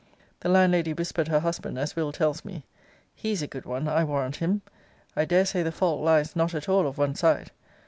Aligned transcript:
The 0.39 0.49
landlady 0.49 0.93
whispered 0.93 1.27
her 1.27 1.41
husband, 1.41 1.77
as 1.77 1.95
Will. 1.95 2.11
tells 2.11 2.43
me, 2.43 2.63
He's 3.13 3.43
a 3.43 3.47
good 3.47 3.65
one, 3.65 3.87
I 3.87 4.03
warrant 4.03 4.37
him 4.37 4.63
I 5.15 5.25
dare 5.25 5.45
say 5.45 5.61
the 5.61 5.71
fault 5.71 6.01
lies 6.03 6.35
not 6.35 6.55
at 6.55 6.67
all 6.67 6.87
of 6.87 6.97
one 6.97 7.13
side. 7.13 7.51